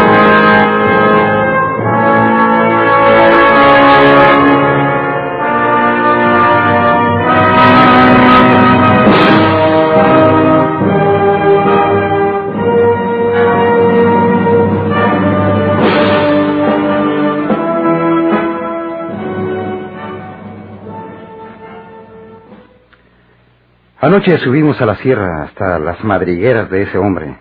Anoche 24.13 24.37
subimos 24.37 24.79
a 24.79 24.85
la 24.85 24.97
sierra 24.97 25.41
hasta 25.41 25.79
las 25.79 26.03
madrigueras 26.03 26.69
de 26.69 26.83
ese 26.83 26.99
hombre. 26.99 27.35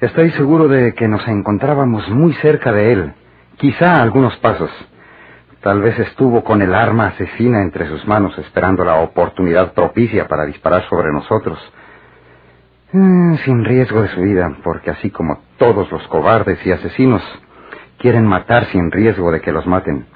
Estoy 0.00 0.32
seguro 0.32 0.66
de 0.66 0.94
que 0.94 1.06
nos 1.06 1.24
encontrábamos 1.28 2.08
muy 2.08 2.32
cerca 2.42 2.72
de 2.72 2.92
él, 2.92 3.12
quizá 3.56 3.94
a 3.98 4.02
algunos 4.02 4.36
pasos. 4.38 4.68
Tal 5.60 5.80
vez 5.80 5.96
estuvo 6.00 6.42
con 6.42 6.60
el 6.60 6.74
arma 6.74 7.06
asesina 7.06 7.62
entre 7.62 7.86
sus 7.86 8.04
manos 8.04 8.36
esperando 8.38 8.84
la 8.84 8.96
oportunidad 8.96 9.74
propicia 9.74 10.26
para 10.26 10.44
disparar 10.44 10.88
sobre 10.88 11.12
nosotros. 11.12 11.56
Mm, 12.90 13.36
sin 13.44 13.64
riesgo 13.64 14.02
de 14.02 14.08
su 14.08 14.22
vida, 14.22 14.56
porque 14.64 14.90
así 14.90 15.08
como 15.10 15.42
todos 15.56 15.88
los 15.92 16.02
cobardes 16.08 16.58
y 16.66 16.72
asesinos 16.72 17.22
quieren 17.98 18.26
matar 18.26 18.64
sin 18.72 18.90
riesgo 18.90 19.30
de 19.30 19.40
que 19.40 19.52
los 19.52 19.68
maten. 19.68 20.06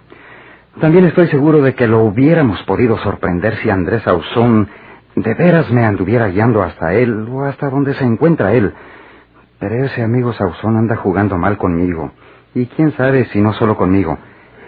También 0.80 1.04
estoy 1.04 1.28
seguro 1.28 1.62
de 1.62 1.76
que 1.76 1.86
lo 1.86 2.00
hubiéramos 2.00 2.60
podido 2.64 2.98
sorprender 2.98 3.58
si 3.58 3.70
Andrés 3.70 4.04
Ausón 4.08 4.68
de 5.16 5.34
veras 5.34 5.70
me 5.70 5.84
anduviera 5.84 6.28
guiando 6.28 6.62
hasta 6.62 6.92
él 6.92 7.26
o 7.30 7.44
hasta 7.44 7.70
donde 7.70 7.94
se 7.94 8.04
encuentra 8.04 8.52
él. 8.52 8.72
Pero 9.58 9.84
ese 9.86 10.02
amigo 10.02 10.32
Sauzón 10.34 10.76
anda 10.76 10.96
jugando 10.96 11.38
mal 11.38 11.56
conmigo. 11.56 12.12
Y 12.54 12.66
quién 12.66 12.92
sabe 12.92 13.24
si 13.26 13.40
no 13.40 13.54
solo 13.54 13.76
conmigo. 13.76 14.18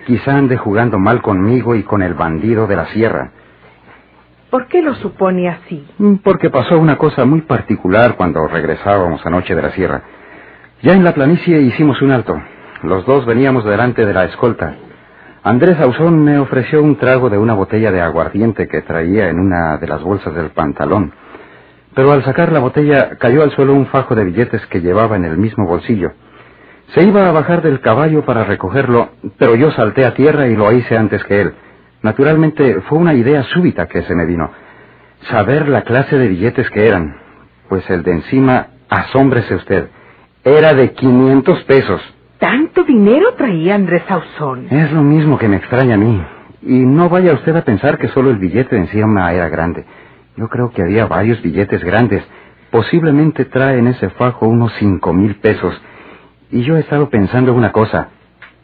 Quizá 0.07 0.37
ande 0.37 0.57
jugando 0.57 0.99
mal 0.99 1.21
conmigo 1.21 1.75
y 1.75 1.83
con 1.83 2.03
el 2.03 2.15
bandido 2.15 2.67
de 2.67 2.77
la 2.77 2.87
sierra. 2.87 3.31
¿Por 4.51 4.67
qué 4.69 4.81
lo 4.81 4.95
supone 4.95 5.51
así? 5.51 5.87
Mm, 5.99 6.15
Porque 6.25 6.49
pasó 6.49 6.79
una 6.79 6.97
cosa 6.97 7.27
muy 7.27 7.43
particular 7.43 8.17
cuando 8.17 8.47
regresábamos 8.47 9.25
anoche 9.27 9.55
de 9.55 9.61
la 9.63 9.71
sierra. 9.73 10.03
Ya 10.83 10.95
en 10.95 11.05
la 11.05 11.13
planicie 11.13 11.61
hicimos 11.61 12.01
un 12.01 12.13
alto. 12.13 12.41
Los 12.83 13.05
dos 13.05 13.27
veníamos 13.27 13.67
delante 13.67 14.07
de 14.07 14.15
la 14.15 14.25
escolta. 14.25 14.75
Andrés 15.43 15.79
Ausón 15.81 16.25
me 16.25 16.39
ofreció 16.39 16.83
un 16.83 16.97
trago 16.97 17.31
de 17.31 17.39
una 17.39 17.55
botella 17.55 17.93
de 17.93 18.01
aguardiente 18.01 18.67
que 18.67 18.83
traía 18.83 19.29
en 19.29 19.39
una 19.39 19.79
de 19.79 19.87
las 19.87 20.03
bolsas 20.03 20.35
del 20.35 20.51
pantalón. 20.51 21.13
Pero 21.95 22.13
al 22.13 22.25
sacar 22.25 22.53
la 22.53 22.59
botella 22.59 23.17
cayó 23.19 23.43
al 23.43 23.53
suelo 23.53 23.75
un 23.75 23.87
fajo 23.87 24.15
de 24.15 24.25
billetes 24.25 24.67
que 24.67 24.81
llevaba 24.81 25.17
en 25.17 25.25
el 25.25 25.37
mismo 25.39 25.67
bolsillo. 25.67 26.13
Se 26.95 27.03
iba 27.03 27.29
a 27.29 27.33
bajar 27.33 27.63
del 27.63 27.81
caballo 27.81 28.25
para 28.25 28.45
recogerlo, 28.45 29.11
pero 29.39 29.55
yo 29.55 29.71
salté 29.73 30.05
a 30.05 30.15
tierra 30.15 30.49
y 30.49 30.57
lo 30.57 30.73
hice 30.73 30.97
antes 30.97 31.23
que 31.25 31.41
él. 31.43 31.55
Naturalmente 32.03 32.81
fue 32.89 32.99
una 32.99 33.15
idea 33.15 33.43
súbita 33.45 33.87
que 33.87 34.03
se 34.03 34.15
me 34.15 34.27
vino. 34.27 34.51
Saber 35.31 35.69
la 35.69 35.83
clase 35.83 36.17
de 36.17 36.29
billetes 36.29 36.69
que 36.71 36.87
eran. 36.87 37.17
Pues 37.69 37.89
el 37.91 38.03
de 38.03 38.13
encima, 38.13 38.69
asómbrese 38.89 39.55
usted, 39.55 39.89
era 40.45 40.75
de 40.75 40.93
500 40.93 41.65
pesos. 41.65 42.01
¿Tanto 42.39 42.85
dinero 42.85 43.35
traía 43.37 43.75
Andrés 43.75 44.03
Sauzón? 44.07 44.67
Es 44.71 44.93
lo 44.93 45.03
mismo 45.03 45.39
que 45.39 45.49
me 45.49 45.57
extraña 45.57 45.95
a 45.95 45.99
mí. 45.99 46.23
Y 46.63 46.81
no 46.85 47.09
vaya 47.09 47.33
usted 47.35 47.55
a 47.57 47.63
pensar 47.65 47.99
que 47.99 48.09
solo 48.09 48.31
el 48.31 48.39
billete 48.39 48.77
de 48.77 48.83
encima 48.83 49.33
era 49.33 49.49
grande. 49.49 49.85
Yo 50.37 50.49
creo 50.49 50.71
que 50.71 50.83
había 50.83 51.07
varios 51.07 51.43
billetes 51.43 51.83
grandes. 51.83 52.23
Posiblemente 52.71 53.45
trae 53.45 53.79
en 53.79 53.89
ese 53.89 54.11
fajo 54.11 54.47
unos 54.47 54.73
cinco 54.79 55.13
mil 55.13 55.37
pesos. 55.37 55.81
Y 56.51 56.63
yo 56.63 56.77
he 56.77 56.81
estado 56.81 57.11
pensando 57.11 57.53
una 57.55 57.73
cosa. 57.73 58.09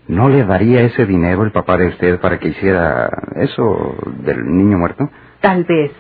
¿No 0.07 0.29
le 0.29 0.45
daría 0.45 0.83
ese 0.83 1.07
dinero 1.07 1.43
el 1.45 1.51
papá 1.51 1.77
de 1.77 1.89
usted 1.89 2.21
para 2.21 2.39
que 2.39 2.49
hiciera 2.49 3.11
eso 3.37 3.97
del 4.23 4.45
niño 4.45 4.79
muerto? 4.79 5.09
Tal 5.41 5.65
vez. 5.65 5.93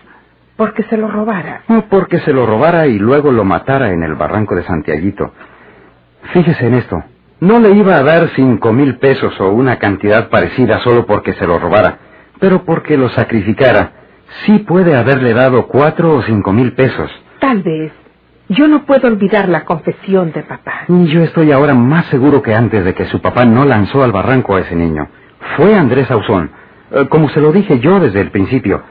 Porque 0.57 0.85
se 0.85 0.97
lo 0.97 1.09
robara. 1.09 1.62
No, 1.69 1.87
porque 1.88 2.21
se 2.21 2.33
lo 2.33 2.47
robara 2.47 2.87
y 2.87 2.99
luego 2.99 3.33
lo 3.33 3.45
matara 3.45 3.90
en 3.90 4.02
el 4.04 4.14
barranco 4.14 4.54
de 4.54 4.62
Santiaguito. 4.62 5.33
Fíjese 6.33 6.66
en 6.66 6.75
esto. 6.75 7.02
No 7.45 7.59
le 7.59 7.73
iba 7.73 7.97
a 7.97 8.03
dar 8.03 8.31
cinco 8.35 8.73
mil 8.73 8.97
pesos 8.97 9.39
o 9.39 9.51
una 9.51 9.79
cantidad 9.79 10.31
parecida 10.31 10.79
solo 10.79 11.05
porque 11.05 11.35
se 11.35 11.47
lo 11.47 11.59
robara, 11.59 11.99
pero 12.41 12.65
porque 12.65 12.97
lo 12.97 13.11
sacrificara. 13.11 13.93
Sí 14.47 14.61
puede 14.61 14.97
haberle 14.97 15.35
dado 15.35 15.67
cuatro 15.67 16.15
o 16.15 16.23
cinco 16.23 16.55
mil 16.55 16.73
pesos. 16.73 17.11
Tal 17.41 17.63
vez. 17.63 17.93
Yo 18.49 18.67
no 18.67 18.87
puedo 18.87 19.09
olvidar 19.09 19.51
la 19.51 19.67
confesión 19.67 20.33
de 20.33 20.43
papá. 20.43 20.85
Juanita? 20.87 21.13
Yo 21.13 21.23
estoy 21.23 21.53
ahora 21.53 21.75
más 21.75 22.07
seguro 22.07 22.41
que 22.41 22.55
antes 22.55 22.83
de 22.83 22.95
que 22.95 23.05
su 23.05 23.21
papá 23.21 23.45
no 23.45 23.67
lanzó 23.67 24.03
al 24.03 24.13
barranco 24.13 24.57
a 24.57 24.61
ese 24.61 24.75
niño. 24.75 25.07
Fue 25.59 25.77
Andrés 25.77 26.11
Ausón. 26.11 26.51
Eh, 26.93 27.09
como 27.11 27.29
se 27.29 27.43
lo 27.43 27.53
dije 27.53 27.79
yo 27.79 28.01
desde 28.01 28.23
el 28.23 28.31
principio. 28.31 28.83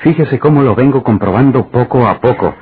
Fíjese 0.00 0.38
cómo 0.38 0.62
lo 0.62 0.74
vengo 0.74 1.02
comprobando 1.02 1.68
poco 1.68 2.08
a 2.08 2.20
poco. 2.22 2.54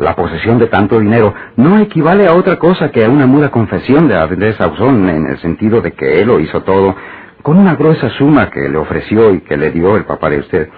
La 0.00 0.16
posesión 0.16 0.58
de 0.58 0.68
tanto 0.68 0.98
dinero 0.98 1.34
no 1.56 1.78
equivale 1.78 2.26
a 2.26 2.32
otra 2.32 2.56
cosa 2.56 2.90
que 2.90 3.04
a 3.04 3.10
una 3.10 3.26
muda 3.26 3.50
confesión 3.50 4.08
de 4.08 4.16
Andrés 4.16 4.58
Ausón 4.58 5.06
en 5.10 5.26
el 5.26 5.38
sentido 5.40 5.82
de 5.82 5.92
que 5.92 6.22
él 6.22 6.28
lo 6.28 6.40
hizo 6.40 6.62
todo 6.62 6.96
con 7.42 7.58
una 7.58 7.74
gruesa 7.74 8.08
suma 8.16 8.48
que 8.48 8.66
le 8.70 8.78
ofreció 8.78 9.34
y 9.34 9.40
que 9.40 9.58
le 9.58 9.70
dio 9.70 9.98
el 9.98 10.06
papá 10.06 10.30
de 10.30 10.38
usted. 10.38 10.70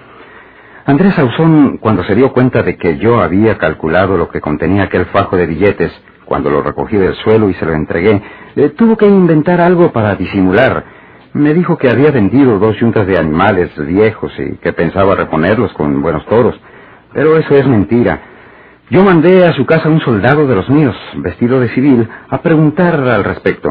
Andrés 0.85 1.17
Ausón, 1.17 1.77
cuando 1.77 2.03
se 2.03 2.15
dio 2.15 2.33
cuenta 2.33 2.63
de 2.63 2.75
que 2.75 2.97
yo 2.97 3.21
había 3.21 3.57
calculado 3.57 4.17
lo 4.17 4.27
que 4.27 4.41
contenía 4.41 4.83
aquel 4.83 5.05
fajo 5.05 5.37
de 5.37 5.45
billetes, 5.45 5.93
cuando 6.25 6.49
lo 6.49 6.61
recogí 6.61 6.97
del 6.97 7.15
suelo 7.15 7.49
y 7.49 7.53
se 7.53 7.65
lo 7.65 7.71
entregué, 7.71 8.21
tuvo 8.75 8.97
que 8.97 9.07
inventar 9.07 9.61
algo 9.61 9.93
para 9.93 10.15
disimular. 10.15 10.83
Me 11.31 11.53
dijo 11.53 11.77
que 11.77 11.89
había 11.89 12.11
vendido 12.11 12.59
dos 12.59 12.77
yuntas 12.77 13.07
de 13.07 13.17
animales 13.17 13.71
viejos 13.87 14.33
y 14.37 14.57
que 14.57 14.73
pensaba 14.73 15.15
reponerlos 15.15 15.71
con 15.75 16.01
buenos 16.01 16.25
toros. 16.25 16.59
Pero 17.13 17.37
eso 17.37 17.55
es 17.55 17.65
mentira. 17.65 18.32
Yo 18.89 19.01
mandé 19.01 19.45
a 19.45 19.53
su 19.53 19.65
casa 19.65 19.87
un 19.87 20.01
soldado 20.01 20.45
de 20.45 20.55
los 20.55 20.69
míos, 20.69 20.95
vestido 21.15 21.59
de 21.61 21.69
civil, 21.69 22.07
a 22.29 22.41
preguntar 22.41 22.95
al 22.95 23.23
respecto. 23.23 23.69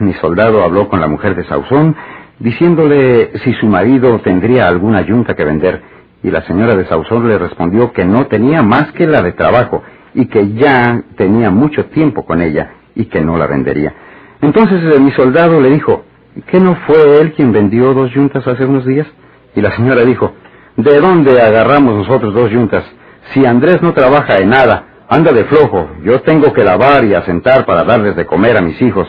Mi 0.00 0.12
soldado 0.14 0.64
habló 0.64 0.88
con 0.88 1.00
la 1.00 1.06
mujer 1.06 1.36
de 1.36 1.44
Sauzón, 1.44 1.94
diciéndole 2.40 3.38
si 3.44 3.52
su 3.54 3.66
marido 3.66 4.18
tendría 4.18 4.66
alguna 4.66 5.02
yunta 5.02 5.36
que 5.36 5.44
vender, 5.44 5.80
y 6.24 6.30
la 6.32 6.42
señora 6.42 6.74
de 6.74 6.86
Sauzón 6.86 7.28
le 7.28 7.38
respondió 7.38 7.92
que 7.92 8.04
no 8.04 8.26
tenía 8.26 8.62
más 8.62 8.90
que 8.92 9.06
la 9.06 9.22
de 9.22 9.32
trabajo, 9.32 9.84
y 10.12 10.26
que 10.26 10.52
ya 10.54 11.02
tenía 11.16 11.50
mucho 11.50 11.86
tiempo 11.86 12.26
con 12.26 12.42
ella, 12.42 12.72
y 12.96 13.04
que 13.04 13.20
no 13.20 13.38
la 13.38 13.46
vendería. 13.46 13.94
Entonces 14.40 14.82
eh, 14.82 14.98
mi 14.98 15.12
soldado 15.12 15.60
le 15.60 15.70
dijo, 15.70 16.04
¿que 16.48 16.58
no 16.58 16.74
fue 16.84 17.20
él 17.20 17.32
quien 17.34 17.52
vendió 17.52 17.94
dos 17.94 18.10
yuntas 18.10 18.44
hace 18.46 18.64
unos 18.64 18.84
días? 18.84 19.06
Y 19.54 19.60
la 19.60 19.70
señora 19.76 20.04
dijo, 20.04 20.32
¿de 20.76 21.00
dónde 21.00 21.40
agarramos 21.40 21.94
nosotros 21.94 22.34
dos 22.34 22.50
yuntas? 22.50 22.84
Si 23.32 23.44
Andrés 23.44 23.82
no 23.82 23.92
trabaja 23.92 24.36
en 24.38 24.50
nada, 24.50 24.84
anda 25.08 25.32
de 25.32 25.44
flojo, 25.44 25.88
yo 26.02 26.20
tengo 26.22 26.52
que 26.52 26.64
lavar 26.64 27.04
y 27.04 27.14
asentar 27.14 27.64
para 27.66 27.84
darles 27.84 28.16
de 28.16 28.26
comer 28.26 28.56
a 28.56 28.62
mis 28.62 28.80
hijos. 28.82 29.08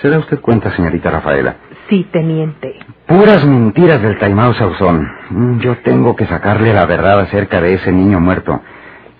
¿Se 0.00 0.08
da 0.08 0.18
usted 0.18 0.40
cuenta, 0.40 0.70
señorita 0.76 1.10
Rafaela? 1.10 1.56
Sí, 1.88 2.06
teniente. 2.12 2.78
Puras 3.06 3.44
mentiras 3.44 4.00
del 4.02 4.18
Taimao 4.18 4.54
Sauzón. 4.54 5.08
Mm, 5.30 5.58
Yo 5.60 5.76
tengo 5.78 6.14
que 6.14 6.26
sacarle 6.26 6.72
la 6.72 6.86
verdad 6.86 7.20
acerca 7.20 7.60
de 7.60 7.74
ese 7.74 7.90
niño 7.90 8.20
muerto. 8.20 8.60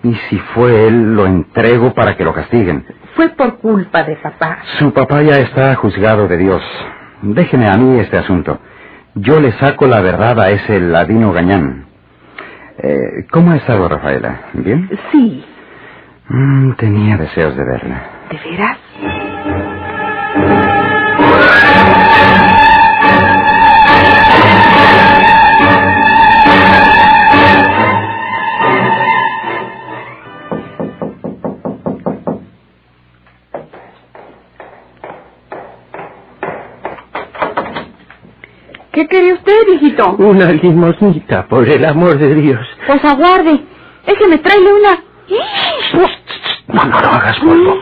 Y 0.05 0.15
si 0.29 0.39
fue 0.55 0.87
él, 0.87 1.17
lo 1.17 1.27
entrego 1.27 1.93
para 1.95 2.17
que 2.17 2.25
lo 2.25 2.33
castiguen. 2.33 2.85
Fue 3.17 3.31
por 3.31 3.59
culpa 3.59 4.05
de 4.05 4.15
papá. 4.17 4.59
Su 4.79 4.93
papá 4.93 5.23
ya 5.23 5.39
está 5.41 5.75
juzgado 5.75 6.29
de 6.29 6.37
Dios. 6.37 6.63
Déjeme 7.23 7.67
a 7.69 7.77
mí 7.77 7.99
este 7.99 8.17
asunto. 8.19 8.61
Yo 9.17 9.41
le 9.41 9.51
saco 9.53 9.87
la 9.89 10.01
verdad 10.01 10.39
a 10.39 10.51
ese 10.51 10.79
ladino 10.79 11.33
gañán. 11.33 11.88
Eh, 12.79 13.27
¿Cómo 13.31 13.53
ha 13.53 13.57
estado 13.57 13.89
Rafaela? 13.89 14.51
¿Bien? 14.55 14.89
Sí. 15.13 15.45
Mm, 16.29 16.73
tenía 16.75 17.17
deseos 17.17 17.57
de 17.57 17.65
verla. 17.65 18.03
¿De 18.31 18.51
veras? 18.51 18.79
¿Qué 38.99 39.07
quiere 39.07 39.33
usted, 39.35 39.65
viejito? 39.65 40.17
Una 40.19 40.51
limosnita, 40.51 41.47
por 41.47 41.69
el 41.69 41.85
amor 41.85 42.19
de 42.19 42.35
Dios. 42.35 42.67
Pues 42.85 43.05
aguarde. 43.05 43.61
Déjeme 44.05 44.39
traerle 44.39 44.73
una. 44.73 44.99
No, 46.67 46.85
no, 46.85 47.01
no 47.01 47.09
hagas 47.09 47.39
polvo. 47.39 47.79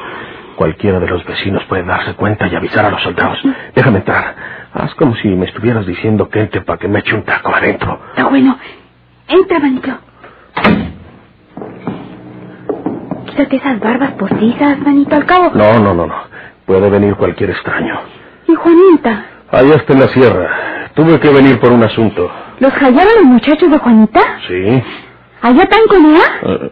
Cualquiera 0.57 1.01
de 1.01 1.07
los 1.07 1.25
vecinos 1.25 1.65
puede 1.71 1.85
darse 1.85 2.13
cuenta 2.13 2.49
y 2.49 2.55
avisar 2.55 2.85
a 2.85 2.91
los 2.91 3.03
soldados. 3.03 3.39
Déjame 3.75 4.01
entrar. 4.01 4.37
Haz 4.75 4.95
como 4.97 5.17
si 5.17 5.29
me 5.29 5.47
estuvieras 5.47 5.87
diciendo 5.87 6.29
que 6.29 6.41
entre 6.41 6.61
para 6.61 6.79
que 6.79 6.87
me 6.87 6.99
eche 6.99 7.15
un 7.15 7.23
taco 7.23 7.49
adentro. 7.49 7.99
Está 8.11 8.29
bueno. 8.29 8.59
Entra, 9.27 9.59
manito. 9.59 9.93
Quítate 13.25 13.57
esas 13.57 13.81
barbas 13.81 14.11
postizas, 14.19 14.79
manito, 14.81 15.17
al 15.17 15.25
cabo. 15.25 15.51
No, 15.55 15.79
no, 15.79 15.95
no, 15.95 16.07
no. 16.07 16.15
Puede 16.67 16.91
venir 16.91 17.15
cualquier 17.15 17.49
extraño. 17.49 18.01
Y 18.47 18.55
Juanita. 18.55 19.25
Allá 19.51 19.77
está 19.77 19.95
en 19.95 20.01
la 20.01 20.09
sierra. 20.09 20.66
Tuve 20.97 21.21
que 21.21 21.29
venir 21.29 21.61
por 21.61 21.71
un 21.73 21.83
asunto. 21.83 22.31
¿Los 22.59 22.73
hallaron 22.73 23.13
los 23.17 23.25
muchachos 23.27 23.71
de 23.71 23.79
Juanita? 23.79 24.21
Sí. 24.49 24.83
¿Allá 25.43 25.63
están 25.63 25.87
con 25.89 26.07
ella? 26.07 26.25
Eh, 26.43 26.71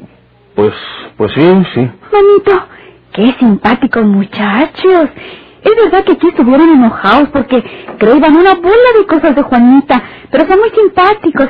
pues, 0.54 0.72
pues 1.18 1.30
sí, 1.32 1.42
sí. 1.74 1.90
Manito, 2.10 2.66
qué 3.12 3.34
simpáticos 3.38 4.06
muchachos. 4.06 5.10
Es 5.62 5.72
verdad 5.76 6.04
que 6.04 6.12
aquí 6.12 6.28
estuvieron 6.28 6.70
enojados 6.70 7.28
porque 7.34 7.62
creo 7.98 8.16
iban 8.16 8.34
una 8.34 8.54
bola 8.54 8.90
de 8.98 9.06
cosas 9.06 9.36
de 9.36 9.42
Juanita, 9.42 10.02
pero 10.30 10.46
son 10.46 10.58
muy 10.58 10.70
simpáticos. 10.70 11.48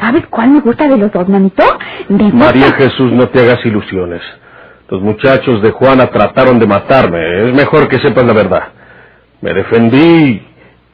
¿Sabes 0.00 0.26
cuál 0.28 0.50
me 0.50 0.60
gusta 0.60 0.88
de 0.88 0.96
los 0.96 1.12
dos, 1.12 1.28
manito? 1.28 1.64
Gusta... 2.08 2.34
María 2.34 2.72
Jesús, 2.72 3.12
no 3.12 3.28
te 3.28 3.40
hagas 3.40 3.64
ilusiones. 3.66 4.22
Los 4.88 5.02
muchachos 5.02 5.60
de 5.60 5.70
Juana 5.70 6.06
trataron 6.06 6.58
de 6.58 6.66
matarme. 6.66 7.48
Es 7.48 7.54
mejor 7.54 7.88
que 7.88 7.98
sepas 7.98 8.24
la 8.24 8.32
verdad. 8.32 8.68
Me 9.42 9.52
defendí 9.52 10.42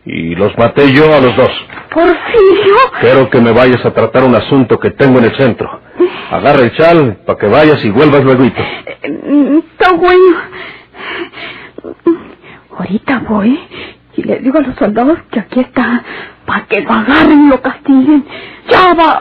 y 0.05 0.35
los 0.35 0.57
maté 0.59 0.93
yo 0.93 1.15
a 1.15 1.21
los 1.21 1.37
dos. 1.37 1.51
Porfirio. 1.91 2.77
Quiero 3.01 3.31
que 3.31 3.41
me 3.41 3.53
vayas 3.53 3.85
a 3.85 3.93
tratar 3.93 4.25
un 4.25 4.35
asunto 4.35 4.79
que 4.79 4.91
tengo 4.91 5.19
en 5.19 5.27
el 5.27 5.37
centro. 5.37 5.81
Agarra 6.31 6.61
el 6.63 6.75
chal 6.77 7.19
para 7.27 7.39
que 7.39 7.47
vayas 7.47 7.85
y 7.85 7.91
vuelvas 7.91 8.25
luego. 8.25 8.45
Está 8.45 9.93
bueno. 9.93 10.37
Ahorita 12.79 13.23
voy 13.29 13.61
y 14.17 14.23
le 14.23 14.39
digo 14.39 14.59
a 14.59 14.63
los 14.63 14.77
soldados 14.77 15.19
que 15.31 15.41
aquí 15.41 15.61
está 15.61 16.03
para 16.47 16.67
que 16.67 16.81
lo 16.81 16.91
agarren 16.93 17.47
y 17.47 17.49
lo 17.49 17.61
castiguen. 17.61 18.25
Ya 18.69 18.95
va. 18.95 19.21